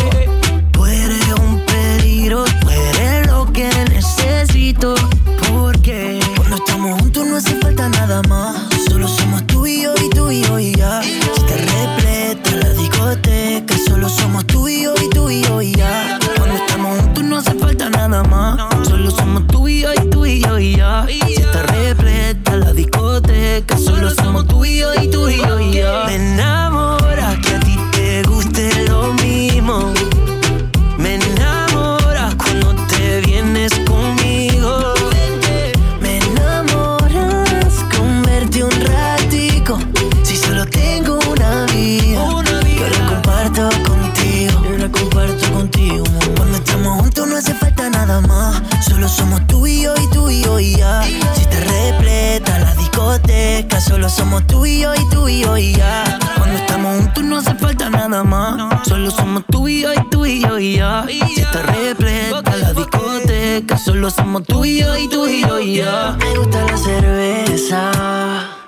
Somos 49.16 49.46
tú 49.46 49.66
y 49.66 49.82
yo 49.82 49.94
y 49.96 50.10
tú 50.10 50.28
y 50.30 50.42
yo 50.42 50.60
y 50.60 50.76
ya. 50.76 51.02
Si 51.02 51.46
te 51.46 51.60
repleta 51.60 52.58
la 52.58 52.74
discoteca, 52.74 53.80
solo 53.80 54.08
somos 54.10 54.46
tú 54.46 54.66
y 54.66 54.80
yo 54.80 54.94
y 54.94 55.08
tú 55.08 55.28
y 55.28 55.42
yo 55.42 55.56
y 55.56 55.74
ya. 55.74 56.18
Cuando 56.36 56.58
estamos 56.58 56.98
juntos 56.98 57.24
no 57.24 57.36
hace 57.38 57.54
falta 57.54 57.88
nada 57.88 58.22
más. 58.22 58.86
Solo 58.86 59.10
somos 59.10 59.44
tú 59.50 59.68
y 59.68 59.82
yo 59.82 59.92
y 59.92 60.10
tú 60.10 60.26
y 60.26 60.42
yo 60.42 60.58
y 60.58 60.76
ya. 60.76 61.06
Si 61.08 61.40
está 61.40 61.62
repleta 61.62 62.56
la 62.56 62.72
discoteca, 62.74 63.78
solo 63.78 64.10
somos 64.10 64.44
tú 64.44 64.64
y 64.64 64.80
yo 64.80 64.96
y 64.96 65.08
tú 65.08 65.26
y 65.26 65.40
yo 65.42 65.58
y 65.60 65.76
ya. 65.76 66.16
Me 66.18 66.36
gusta 66.38 66.64
la 66.64 66.76
cerveza. 66.76 67.90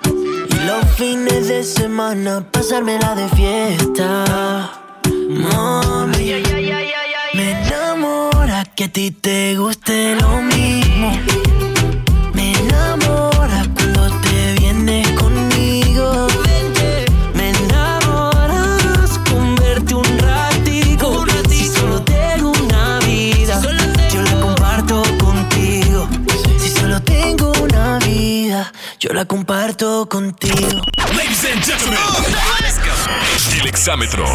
Y 0.03 0.65
los 0.65 0.85
fines 0.97 1.47
de 1.47 1.63
semana 1.63 2.43
pasármela 2.51 3.13
de 3.13 3.29
fiesta. 3.29 4.71
Mami, 5.29 6.33
me 7.33 7.51
enamora 7.51 8.65
que 8.75 8.85
a 8.85 8.89
ti 8.91 9.11
te 9.11 9.55
guste 9.55 10.15
lo 10.15 10.41
mismo. 10.41 11.11
Me 12.33 12.53
enamora 12.53 13.65
cuando 13.75 14.09
te 14.21 14.55
vienes 14.59 15.07
conmigo. 15.11 16.27
Me 17.33 17.49
enamoras 17.49 19.19
con 19.29 19.55
verte 19.55 19.95
un 19.95 20.19
ratico. 20.19 21.25
Si 21.49 21.67
solo 21.67 22.01
tengo 22.03 22.51
una 22.51 22.99
vida, 22.99 23.61
yo 24.11 24.21
la 24.21 24.41
comparto 24.41 25.03
contigo. 25.19 26.07
Si 26.59 26.69
solo 26.69 27.01
tengo 27.01 27.51
una 27.61 27.99
vida, 27.99 28.71
yo 28.99 29.13
la 29.13 29.25
comparto 29.25 30.07
contigo. 30.07 30.81
Ladies 31.15 31.45
and 31.45 31.63
gentlemen, 31.63 31.99
el 33.59 33.67
exámetro. 33.67 34.25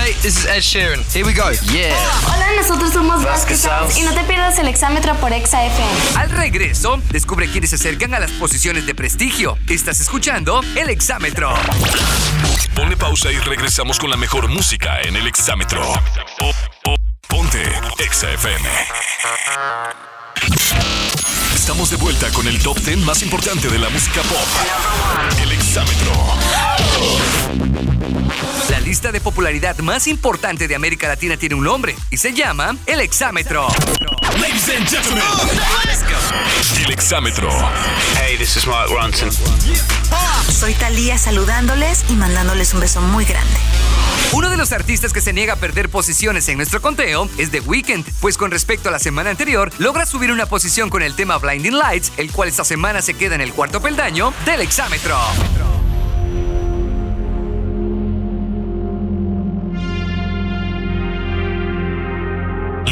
Hey, 0.00 0.14
this 0.22 0.38
is 0.38 0.46
Ed 0.46 0.60
Sheeran. 0.60 1.00
Here 1.12 1.24
we 1.24 1.32
go. 1.32 1.50
Yeah. 1.72 1.94
Hola, 2.26 2.46
nosotros 2.60 2.92
somos 2.92 3.24
Vasquez 3.24 3.60
Sounds 3.60 3.96
y 3.98 4.02
no 4.02 4.12
te 4.14 4.22
pierdas 4.24 4.58
el 4.58 4.68
exámetro 4.68 5.14
por 5.16 5.32
Exa 5.32 5.64
FM. 5.64 5.90
Al 6.16 6.30
regreso, 6.30 7.00
descubre 7.10 7.48
quiénes 7.48 7.70
se 7.70 7.76
acercan 7.76 8.14
a 8.14 8.20
las 8.20 8.30
posiciones 8.32 8.86
de 8.86 8.94
prestigio. 8.94 9.58
Estás 9.68 10.00
escuchando 10.00 10.60
el 10.76 10.90
exámetro. 10.90 11.52
Ponle 12.74 12.96
pausa 12.96 13.30
y 13.32 13.38
regresamos 13.38 13.98
con 13.98 14.10
la 14.10 14.16
mejor 14.16 14.48
música 14.48 15.00
en 15.02 15.16
el 15.16 15.26
exámetro. 15.26 15.82
O- 16.40 16.52
o- 16.90 16.96
ponte 17.28 17.62
Exa 17.98 18.30
FM. 18.32 18.68
Estamos 21.62 21.90
de 21.90 21.96
vuelta 21.96 22.28
con 22.32 22.48
el 22.48 22.60
top 22.60 22.76
10 22.76 22.98
más 23.04 23.22
importante 23.22 23.68
de 23.68 23.78
la 23.78 23.88
música 23.88 24.20
pop. 24.22 24.48
El 25.40 25.52
exámetro. 25.52 26.12
La 28.68 28.80
lista 28.80 29.12
de 29.12 29.20
popularidad 29.20 29.78
más 29.78 30.08
importante 30.08 30.66
de 30.66 30.74
América 30.74 31.06
Latina 31.06 31.36
tiene 31.36 31.54
un 31.54 31.62
nombre 31.62 31.94
y 32.10 32.16
se 32.16 32.32
llama 32.32 32.76
el 32.86 33.00
exámetro. 33.00 33.68
Ladies 34.40 34.70
and 34.76 34.88
gentlemen, 34.88 35.22
el 36.84 36.90
exámetro. 36.90 37.48
Hey, 38.20 38.36
this 38.36 38.56
is 38.56 38.66
Mark 38.66 38.90
Ronson. 38.90 39.30
Soy 40.50 40.74
Talía 40.74 41.16
saludándoles 41.16 42.04
y 42.08 42.14
mandándoles 42.14 42.74
un 42.74 42.80
beso 42.80 43.00
muy 43.00 43.24
grande. 43.24 43.56
Uno 44.32 44.48
de 44.48 44.56
los 44.56 44.72
artistas 44.72 45.12
que 45.12 45.20
se 45.20 45.32
niega 45.32 45.54
a 45.54 45.56
perder 45.56 45.88
posiciones 45.88 46.48
en 46.48 46.56
nuestro 46.56 46.80
conteo 46.80 47.28
es 47.38 47.50
The 47.50 47.60
Weeknd, 47.60 48.04
pues 48.20 48.38
con 48.38 48.50
respecto 48.50 48.88
a 48.88 48.92
la 48.92 48.98
semana 48.98 49.30
anterior, 49.30 49.70
logra 49.78 50.06
subir 50.06 50.30
una 50.32 50.46
posición 50.46 50.88
con 50.88 51.02
el 51.02 51.14
tema 51.14 51.38
Blinding 51.38 51.76
Lights, 51.76 52.12
el 52.16 52.30
cual 52.32 52.48
esta 52.48 52.64
semana 52.64 53.02
se 53.02 53.14
queda 53.14 53.34
en 53.34 53.40
el 53.40 53.52
cuarto 53.52 53.82
peldaño 53.82 54.32
del 54.46 54.60
exámetro. 54.60 55.18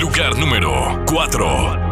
Lugar 0.01 0.37
número 0.37 1.05
4. 1.07 1.90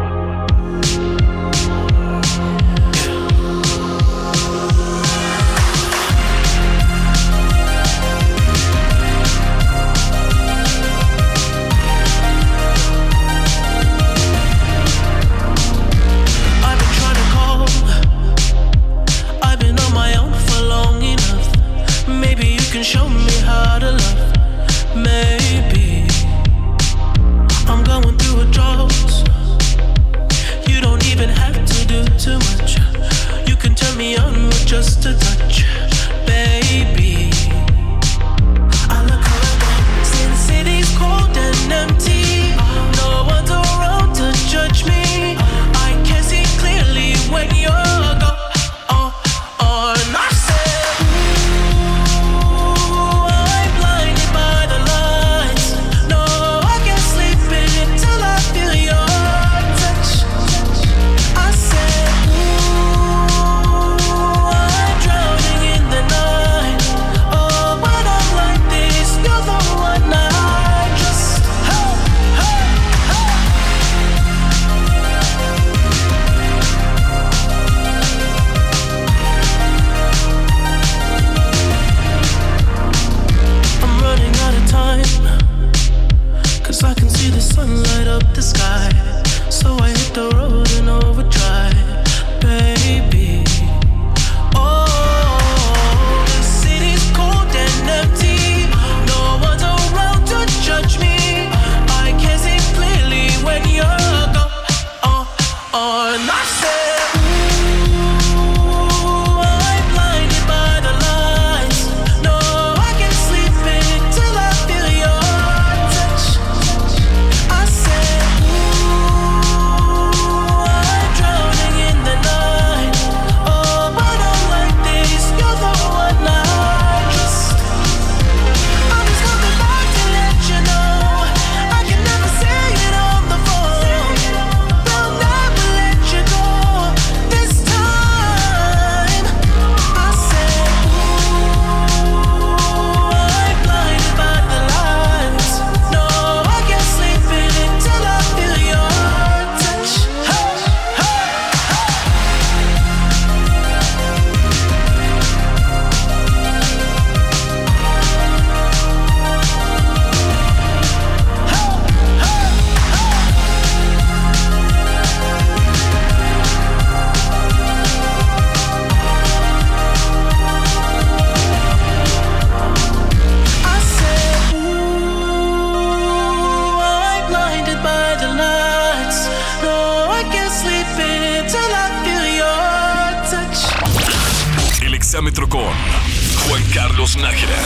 Can 22.79 22.85
show 22.85 23.09
me 23.09 23.28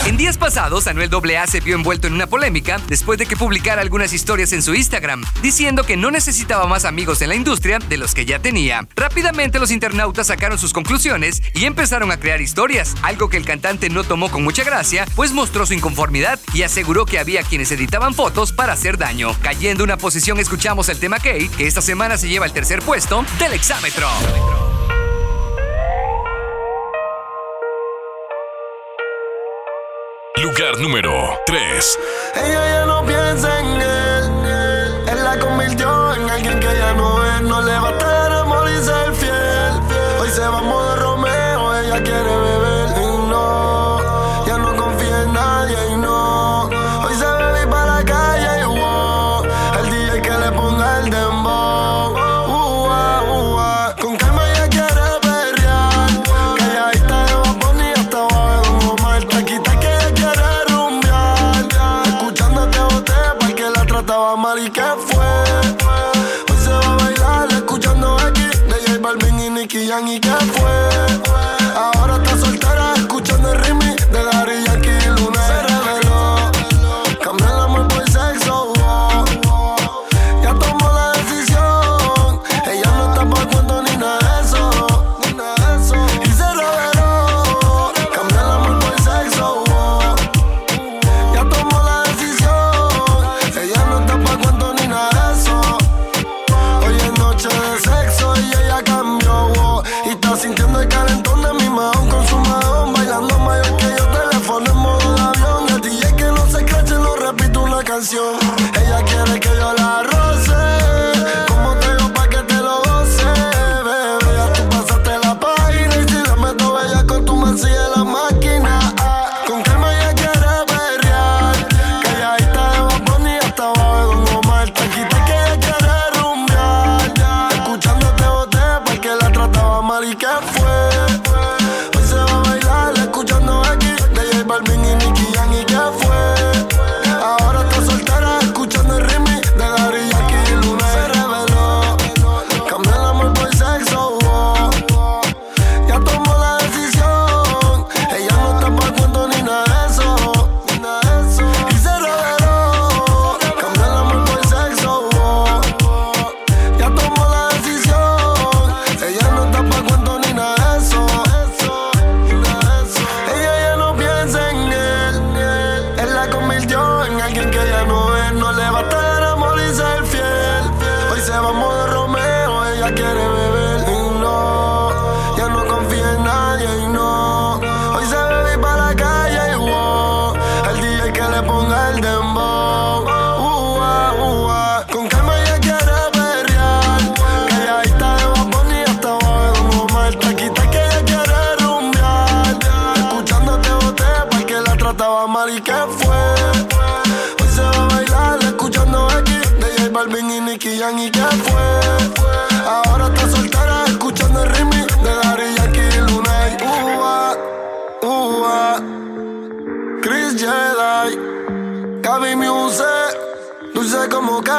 En 0.06 0.15
días 0.15 0.38
pasados, 0.38 0.88
Anuel 0.88 1.10
AA 1.13 1.47
se 1.47 1.60
vio 1.60 1.75
envuelto 1.75 2.08
en 2.08 2.13
una 2.13 2.27
polémica 2.27 2.79
después 2.88 3.19
de 3.19 3.25
que 3.25 3.36
publicara 3.36 3.82
algunas 3.82 4.13
historias 4.13 4.53
en 4.53 4.62
su 4.62 4.73
Instagram, 4.73 5.23
diciendo 5.41 5.84
que 5.84 5.97
no 5.97 6.12
necesitaba 6.12 6.65
más 6.65 6.86
amigos 6.86 7.21
en 7.21 7.29
la 7.29 7.36
industria 7.36 7.79
de 7.79 7.97
los 7.97 8.13
que 8.13 8.25
ya 8.25 8.39
tenía. 8.39 8.88
Rápidamente 8.95 9.60
los 9.60 9.71
internautas 9.71 10.27
sacaron 10.27 10.58
sus 10.58 10.71
conclusiones 10.71 11.41
y 11.56 11.65
empezaron 11.65 12.12
a 12.12 12.17
crear 12.17 12.41
historias, 12.41 12.95
algo 13.01 13.29
que 13.29 13.38
el 13.38 13.45
cantante 13.45 13.89
no 13.89 14.03
tomó 14.03 14.29
con 14.29 14.43
mucha 14.43 14.63
gracia, 14.63 15.06
pues 15.15 15.34
mostró 15.34 15.65
su 15.65 15.73
inconformidad 15.73 16.39
y 16.53 16.62
aseguró 16.62 17.06
que 17.06 17.19
había 17.19 17.43
quienes 17.43 17.71
editaban 17.71 18.13
fotos 18.13 18.53
para 18.53 18.73
hacer 18.73 18.97
daño. 18.97 19.36
Cayendo 19.41 19.84
una 19.84 19.97
posición, 19.97 20.39
escuchamos 20.39 20.88
el 20.88 20.99
tema 20.99 21.17
Kate, 21.17 21.49
que 21.58 21.67
esta 21.67 21.82
semana 21.82 22.17
se 22.17 22.29
lleva 22.29 22.45
el 22.45 22.53
tercer 22.53 22.82
puesto 22.82 23.25
del 23.39 23.53
exámetro. 23.53 24.08
Lugar 30.63 30.80
número 30.80 31.41
3. 31.45 31.99
Ella 32.36 32.69
ya 32.69 32.86
no 32.86 33.06
piensa 33.06 33.60
en 33.60 33.82
él. 33.82 35.10
Él 35.10 35.23
la 35.26 35.38
convirtió 35.38 36.02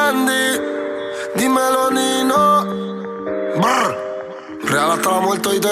candy. 0.05 0.59
Dímelo, 1.35 1.89
Nino. 1.91 2.63
Brr. 3.61 3.95
Real 4.69 4.91
hasta 4.91 5.11
la 5.11 5.19
muerte 5.19 5.49
y 5.55 5.59
te. 5.59 5.67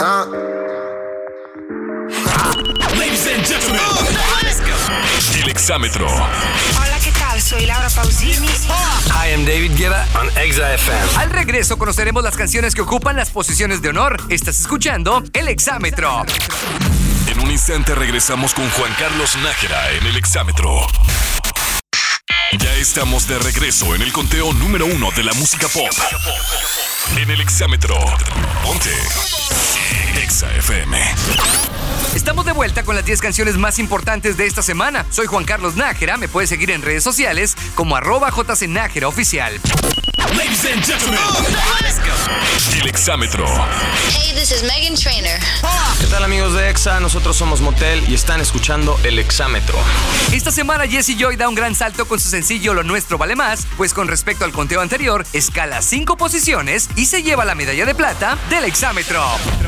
Ah. 0.00 0.26
Ladies 2.96 3.26
and 3.26 3.44
gentlemen. 3.44 3.80
El 5.42 5.48
exámetro. 5.48 6.06
Hola, 6.06 6.98
¿qué 7.02 7.10
tal? 7.12 7.40
Soy 7.40 7.66
Laura 7.66 7.88
Pausini. 7.88 8.46
Hi, 8.46 9.32
I'm 9.32 9.44
David 9.44 9.76
Guetta 9.76 10.06
on 10.20 10.28
Exa 10.38 10.74
FM. 10.74 11.18
Al 11.18 11.30
regreso 11.30 11.76
conoceremos 11.78 12.22
las 12.22 12.36
canciones 12.36 12.74
que 12.74 12.82
ocupan 12.82 13.16
las 13.16 13.30
posiciones 13.30 13.82
de 13.82 13.88
honor. 13.88 14.16
Estás 14.28 14.60
escuchando 14.60 15.22
el 15.32 15.48
exámetro. 15.48 16.24
En 17.26 17.40
un 17.40 17.50
instante 17.50 17.94
regresamos 17.94 18.54
con 18.54 18.68
Juan 18.70 18.92
Carlos 18.98 19.36
Nájera 19.42 19.90
en 19.92 20.06
el 20.06 20.16
exámetro. 20.16 20.86
Estamos 22.86 23.26
de 23.26 23.36
regreso 23.40 23.96
en 23.96 24.00
el 24.00 24.12
conteo 24.12 24.52
número 24.52 24.86
uno 24.86 25.10
de 25.10 25.24
la 25.24 25.32
música 25.34 25.66
pop. 25.66 25.90
En 27.20 27.28
el 27.28 27.40
exámetro. 27.40 27.96
Ponte. 28.64 28.90
Exa 30.22 30.52
FM. 30.56 30.98
Estamos 32.14 32.44
de 32.44 32.52
vuelta 32.52 32.82
con 32.84 32.96
las 32.96 33.04
10 33.04 33.20
canciones 33.20 33.56
más 33.56 33.78
importantes 33.78 34.36
de 34.36 34.46
esta 34.46 34.62
semana. 34.62 35.06
Soy 35.10 35.26
Juan 35.26 35.44
Carlos 35.44 35.76
Nájera, 35.76 36.16
me 36.16 36.28
puedes 36.28 36.48
seguir 36.48 36.70
en 36.70 36.82
redes 36.82 37.04
sociales 37.04 37.56
como 37.74 37.96
arroba 37.96 38.30
jcnájera 38.30 39.08
oficial. 39.08 39.60
Ladies 40.34 40.64
and 40.66 40.84
gentlemen. 40.84 41.20
El 42.80 42.88
exámetro. 42.88 43.46
Hey, 44.08 44.32
this 44.34 44.50
is 44.50 44.62
Megan 44.62 44.94
Trainer. 44.94 45.38
¿Qué 46.00 46.06
tal 46.06 46.24
amigos 46.24 46.54
de 46.54 46.68
Exa? 46.68 47.00
Nosotros 47.00 47.36
somos 47.36 47.60
Motel 47.60 48.04
y 48.08 48.14
están 48.14 48.40
escuchando 48.40 48.98
El 49.04 49.18
Exámetro. 49.18 49.78
Esta 50.32 50.50
semana 50.50 50.86
Jesse 50.86 51.16
Joy 51.16 51.36
da 51.36 51.48
un 51.48 51.54
gran 51.54 51.74
salto 51.74 52.06
con 52.06 52.20
su 52.20 52.28
sencillo 52.28 52.74
Lo 52.74 52.82
Nuestro 52.82 53.18
Vale 53.18 53.36
Más, 53.36 53.66
pues 53.76 53.94
con 53.94 54.08
respecto 54.08 54.44
al 54.44 54.52
conteo 54.52 54.80
anterior, 54.80 55.24
escala 55.32 55.80
5 55.80 56.16
posiciones 56.16 56.90
y 56.96 57.06
se 57.06 57.22
lleva 57.22 57.44
la 57.44 57.54
medalla 57.54 57.86
de 57.86 57.94
plata 57.94 58.36
del 58.50 58.64
exámetro. 58.64 59.24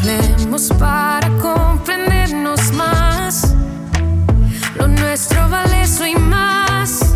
Hablemos 0.00 0.68
para 0.78 1.28
comprendernos 1.38 2.72
más. 2.72 3.54
Lo 4.76 4.86
nuestro 4.86 5.48
vale 5.48 5.82
eso 5.82 6.06
y 6.06 6.14
más. 6.14 7.07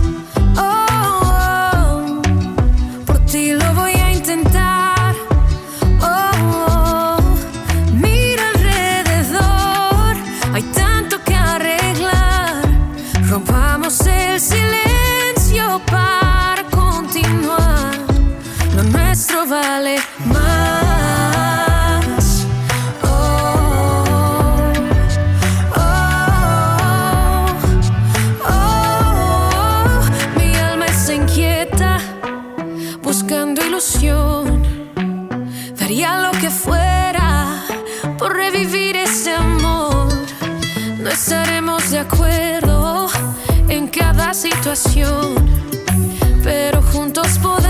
Ilusión. 33.67 34.63
Daría 35.79 36.19
lo 36.21 36.31
que 36.33 36.51
fuera 36.51 37.65
por 38.19 38.35
revivir 38.35 38.97
ese 38.97 39.35
amor. 39.35 40.09
No 40.99 41.11
estaremos 41.11 41.91
de 41.91 41.99
acuerdo 42.01 43.09
en 43.69 43.89
cada 43.89 44.35
situación, 44.35 45.35
pero 46.43 46.83
juntos 46.83 47.39
podemos 47.39 47.62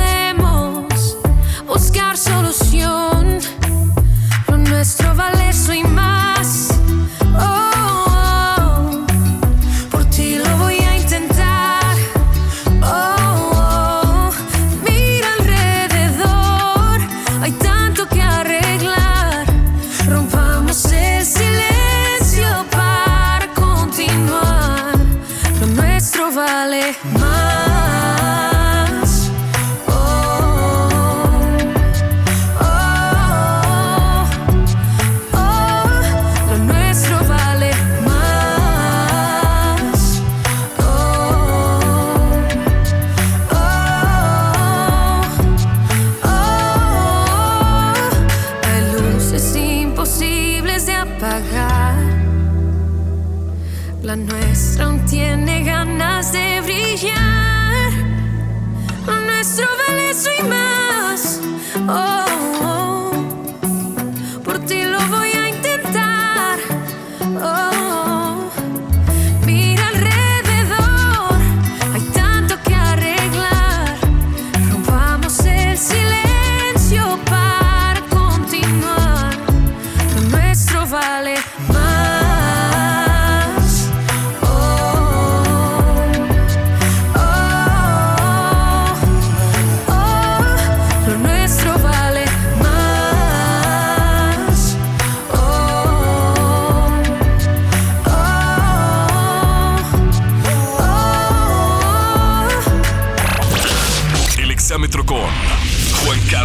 nuestro 60.13 60.33
vale 60.33 60.43
eso 60.43 60.45
y 60.45 60.49
más. 60.49 61.41
Oh, 61.89 61.91
oh, 61.91 62.32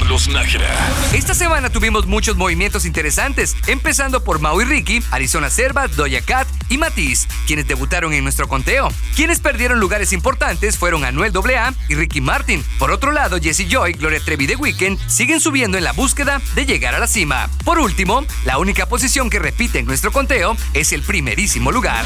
Carlos 0.07 0.29
Nájera. 0.29 0.73
Esta 1.11 1.35
semana 1.35 1.69
tuvimos 1.69 2.05
muchos 2.05 2.37
movimientos 2.37 2.85
interesantes, 2.85 3.57
empezando 3.67 4.23
por 4.23 4.39
Mau 4.39 4.61
y 4.61 4.63
Ricky, 4.63 5.03
Arizona 5.11 5.49
Serva, 5.49 5.89
Doja 5.89 6.21
Cat 6.21 6.47
y 6.69 6.77
Matiz, 6.77 7.27
quienes 7.45 7.67
debutaron 7.67 8.13
en 8.13 8.23
nuestro 8.23 8.47
conteo. 8.47 8.87
Quienes 9.17 9.41
perdieron 9.41 9.81
lugares 9.81 10.13
importantes 10.13 10.77
fueron 10.77 11.03
Anuel 11.03 11.33
AA 11.35 11.73
y 11.89 11.95
Ricky 11.95 12.21
Martin. 12.21 12.63
Por 12.79 12.91
otro 12.91 13.11
lado, 13.11 13.37
Jesse 13.37 13.67
Joy, 13.67 13.91
Gloria 13.93 14.21
Trevi 14.23 14.47
de 14.47 14.55
Weekend 14.55 14.97
siguen 15.09 15.41
subiendo 15.41 15.77
en 15.77 15.83
la 15.83 15.91
búsqueda 15.91 16.41
de 16.55 16.65
llegar 16.65 16.95
a 16.95 16.99
la 16.99 17.07
cima. 17.07 17.49
Por 17.65 17.77
último, 17.77 18.25
la 18.45 18.59
única 18.59 18.85
posición 18.85 19.29
que 19.29 19.39
repite 19.39 19.79
en 19.79 19.85
nuestro 19.85 20.13
conteo 20.13 20.55
es 20.73 20.93
el 20.93 21.01
primerísimo 21.01 21.69
lugar. 21.73 22.05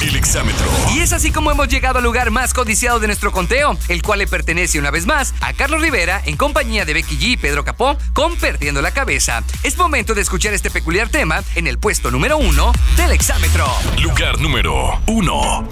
El 0.00 0.16
exámetro. 0.16 0.66
Y 0.94 1.00
es 1.00 1.12
así 1.12 1.30
como 1.30 1.50
hemos 1.50 1.68
llegado 1.68 1.98
al 1.98 2.04
lugar 2.04 2.30
más 2.30 2.52
codiciado 2.54 2.98
de 2.98 3.06
nuestro 3.06 3.30
conteo, 3.30 3.76
el 3.88 4.02
cual 4.02 4.20
le 4.20 4.26
pertenece 4.26 4.78
una 4.78 4.90
vez 4.90 5.06
más 5.06 5.34
a 5.40 5.52
Carlos 5.52 5.82
Rivera 5.82 6.22
en 6.24 6.36
compañía 6.36 6.84
de 6.94 7.02
Becky 7.02 7.18
G 7.18 7.22
y 7.32 7.36
Pedro 7.36 7.64
Capó 7.64 7.96
con 8.12 8.36
Perdiendo 8.36 8.80
la 8.80 8.92
Cabeza. 8.92 9.42
Es 9.62 9.76
momento 9.76 10.14
de 10.14 10.22
escuchar 10.22 10.54
este 10.54 10.70
peculiar 10.70 11.08
tema 11.08 11.42
en 11.54 11.66
el 11.66 11.78
puesto 11.78 12.10
número 12.10 12.38
uno 12.38 12.72
del 12.96 13.10
exámetro. 13.10 13.66
Lugar 14.00 14.40
número 14.40 15.00
uno. 15.06 15.68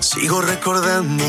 Sigo 0.00 0.40
recordando 0.40 1.24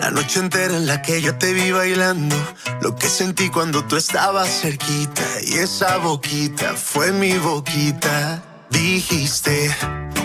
la 0.00 0.10
noche 0.10 0.40
entera 0.40 0.76
en 0.76 0.86
la 0.86 1.00
que 1.00 1.22
yo 1.22 1.36
te 1.36 1.52
vi 1.52 1.70
bailando. 1.70 2.36
Lo 2.80 2.96
que 2.96 3.08
sentí 3.08 3.48
cuando 3.50 3.84
tú 3.84 3.96
estabas 3.96 4.48
cerquita. 4.48 5.22
Y 5.44 5.54
esa 5.54 5.98
boquita 5.98 6.74
fue 6.74 7.12
mi 7.12 7.38
boquita. 7.38 8.42
Dijiste, 8.70 9.74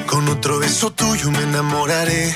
con 0.07 0.27
otro 0.29 0.59
beso 0.59 0.91
tuyo 0.91 1.29
me 1.31 1.43
enamoraré. 1.43 2.35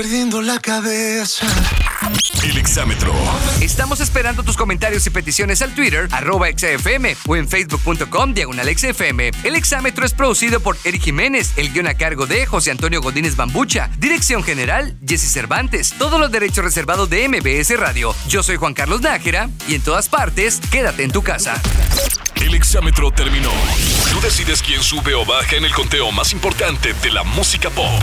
perdiendo 0.00 0.40
la 0.40 0.58
cabeza. 0.58 1.46
El 2.42 2.56
exámetro. 2.56 3.12
Estamos 3.60 4.00
esperando 4.00 4.42
tus 4.42 4.56
comentarios 4.56 5.06
y 5.06 5.10
peticiones 5.10 5.60
al 5.60 5.74
Twitter, 5.74 6.08
arroba 6.10 6.46
XFM 6.48 7.14
o 7.28 7.36
en 7.36 7.46
facebook.com 7.46 8.32
diagonal 8.32 8.78
XFM. 8.78 9.30
El 9.44 9.56
exámetro 9.56 10.06
es 10.06 10.14
producido 10.14 10.60
por 10.60 10.78
Eric 10.84 11.02
Jiménez, 11.02 11.52
el 11.56 11.70
guion 11.70 11.86
a 11.86 11.98
cargo 11.98 12.26
de 12.26 12.46
José 12.46 12.70
Antonio 12.70 13.02
Godínez 13.02 13.36
Bambucha, 13.36 13.90
dirección 13.98 14.42
general 14.42 14.96
Jesse 15.06 15.30
Cervantes, 15.30 15.92
todos 15.98 16.18
los 16.18 16.30
derechos 16.30 16.64
reservados 16.64 17.10
de 17.10 17.28
MBS 17.28 17.78
Radio. 17.78 18.14
Yo 18.26 18.42
soy 18.42 18.56
Juan 18.56 18.72
Carlos 18.72 19.02
Nájera 19.02 19.50
y 19.68 19.74
en 19.74 19.82
todas 19.82 20.08
partes, 20.08 20.60
quédate 20.70 21.02
en 21.02 21.12
tu 21.12 21.22
casa. 21.22 21.60
El 22.36 22.54
exámetro 22.54 23.10
terminó. 23.10 23.52
Tú 24.10 24.18
decides 24.22 24.62
quién 24.62 24.82
sube 24.82 25.12
o 25.12 25.26
baja 25.26 25.56
en 25.56 25.66
el 25.66 25.74
conteo 25.74 26.10
más 26.10 26.32
importante 26.32 26.94
de 26.94 27.10
la 27.10 27.22
música 27.22 27.68
pop. 27.68 28.02